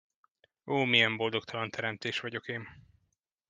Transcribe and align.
Ó, 0.65 0.83
milyen 0.83 1.17
boldogtalan 1.17 1.69
teremtés 1.69 2.19
vagyok 2.19 2.47
én! 2.47 2.67